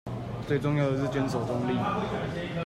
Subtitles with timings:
[0.47, 1.77] 最重要的是堅守中立